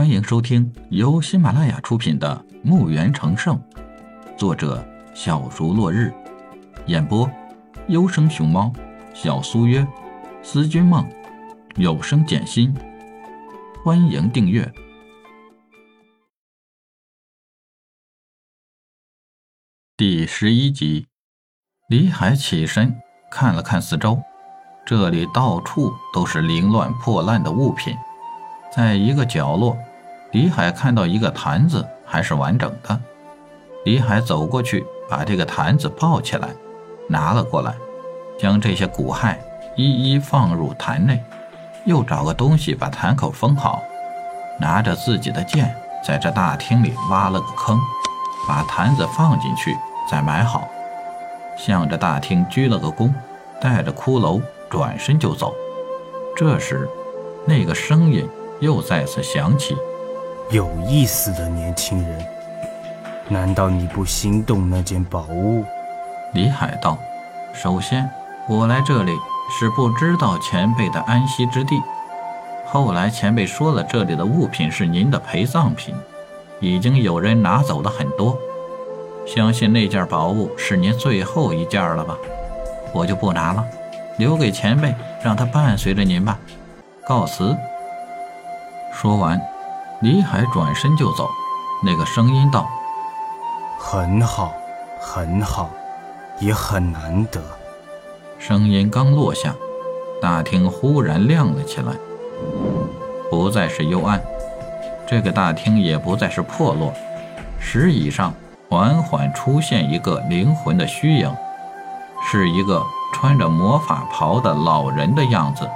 [0.00, 3.54] 欢迎收听由喜马拉雅出品的《墓园成圣》，
[4.34, 6.10] 作者小竹落日，
[6.86, 7.30] 演播
[7.88, 8.72] 优生熊猫、
[9.12, 9.86] 小苏约、
[10.42, 11.06] 思君梦、
[11.76, 12.74] 有声简心。
[13.84, 14.72] 欢迎订阅
[19.98, 21.08] 第十一集。
[21.90, 22.98] 李海起身
[23.30, 24.18] 看了看四周，
[24.86, 27.94] 这里到处都是凌乱破烂的物品。
[28.74, 29.76] 在一个角落，
[30.32, 33.00] 李海看到一个坛子还是完整的。
[33.84, 36.50] 李海走过去，把这个坛子抱起来，
[37.08, 37.74] 拿了过来，
[38.38, 39.34] 将这些骨骸
[39.74, 41.20] 一一放入坛内，
[41.84, 43.82] 又找个东西把坛口封好，
[44.60, 45.74] 拿着自己的剑，
[46.06, 47.78] 在这大厅里挖了个坑，
[48.46, 49.76] 把坛子放进去，
[50.08, 50.68] 再埋好，
[51.56, 53.12] 向着大厅鞠了个躬，
[53.60, 55.52] 带着骷髅转身就走。
[56.36, 56.88] 这时，
[57.46, 58.28] 那个声音。
[58.60, 59.74] 又再次响起，
[60.50, 62.26] 有意思的年轻人，
[63.28, 65.64] 难道你不心动那件宝物？
[66.32, 66.98] 李海道
[67.54, 68.10] ：“首先，
[68.48, 69.12] 我来这里
[69.48, 71.80] 是不知道前辈的安息之地。
[72.66, 75.94] 后来前辈说了，这里的物品是您的陪葬品，
[76.58, 78.36] 已经有人拿走了很多。
[79.24, 82.16] 相信那件宝物是您最后一件了吧？
[82.92, 83.64] 我就不拿了，
[84.18, 86.36] 留给前辈，让他伴随着您吧。
[87.06, 87.56] 告辞。”
[88.92, 89.40] 说完，
[90.00, 91.28] 李海转身就走。
[91.82, 92.66] 那个声音道
[93.78, 94.52] ：“很好，
[94.98, 95.68] 很好，
[96.38, 97.40] 也很难得。”
[98.38, 99.54] 声音刚落下，
[100.20, 101.92] 大厅忽然亮了起来，
[103.30, 104.22] 不再是幽暗，
[105.06, 106.94] 这个大厅也不再是破落，
[107.58, 108.32] 石椅上
[108.70, 111.30] 缓缓出现一个灵魂的虚影，
[112.22, 115.68] 是一个穿着魔法袍的老人的样子。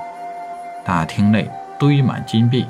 [0.82, 2.66] 大厅内堆满金币。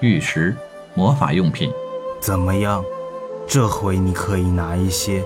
[0.00, 0.54] 玉石、
[0.96, 1.70] 魔法用品，
[2.18, 2.82] 怎么样？
[3.46, 5.22] 这回你可以拿一些，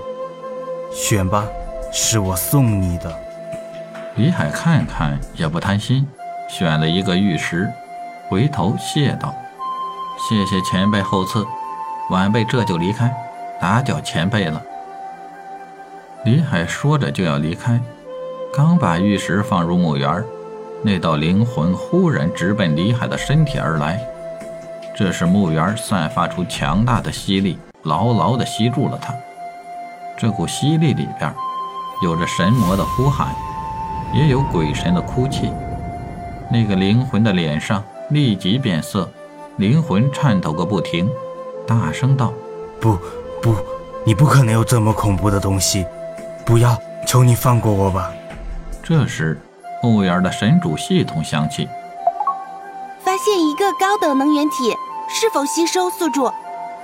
[0.93, 1.47] 选吧，
[1.93, 3.17] 是我送你的。
[4.17, 6.05] 李海看看也不贪心，
[6.49, 7.71] 选了一个玉石，
[8.29, 9.33] 回头谢道
[10.19, 11.47] ：“谢谢前辈厚赐，
[12.11, 13.15] 晚辈这就离开，
[13.61, 14.61] 打搅前辈了。”
[16.27, 17.81] 李海说着就要离开，
[18.53, 20.23] 刚把玉石放入墓园，
[20.83, 24.05] 那道灵魂忽然直奔李海的身体而来。
[25.01, 29.15] 这是墓园散发出强大的吸力，牢牢地吸住了他。
[30.15, 31.35] 这股吸力里边，
[32.03, 33.35] 有着神魔的呼喊，
[34.13, 35.51] 也有鬼神的哭泣。
[36.51, 39.09] 那个灵魂的脸上立即变色，
[39.57, 41.09] 灵魂颤抖个不停，
[41.67, 42.35] 大声道
[42.79, 42.99] ：“不，
[43.41, 43.57] 不，
[44.05, 45.87] 你不可能有这么恐怖的东西！
[46.45, 48.13] 不要，求你放过我吧！”
[48.85, 49.41] 这时，
[49.83, 51.67] 墓园的神主系统响起，
[53.03, 54.77] 发现一个高等能源体。
[55.13, 56.31] 是否吸收宿主？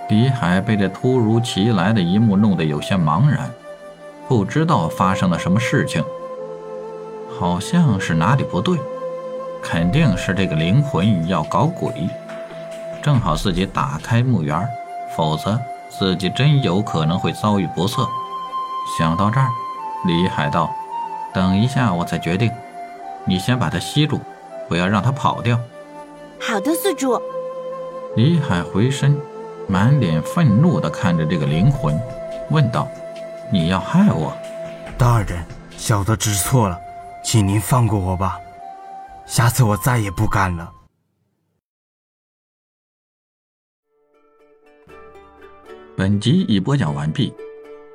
[0.08, 3.48] 李海被这突如其来的一幕弄得有些茫然，
[4.26, 6.04] 不知道发生了什么事情。
[7.38, 8.78] 好像是哪里不对，
[9.62, 11.92] 肯定是这个灵魂要搞鬼。
[13.00, 14.68] 正好自己打开墓园，
[15.16, 18.08] 否则自己真有可能会遭遇不测。
[18.98, 19.48] 想到这儿，
[20.04, 20.68] 李海道
[21.32, 22.50] ：“等一下，我再决定。
[23.24, 24.20] 你先把它吸住，
[24.68, 25.56] 不要让它跑掉。”
[26.40, 27.20] 好的，宿主。
[28.16, 29.14] 李海回身，
[29.68, 31.94] 满脸愤怒地看着这个灵魂，
[32.50, 32.88] 问道
[33.52, 34.34] ：“你要害我？”
[34.96, 35.44] 大人，
[35.76, 36.80] 小的知错了，
[37.22, 38.40] 请您放过我吧，
[39.26, 40.72] 下次我再也不敢了。
[45.94, 47.34] 本集已播讲完毕，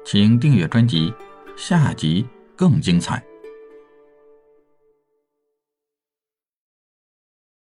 [0.05, 1.11] 请订阅专辑，
[1.57, 3.23] 下集更精彩。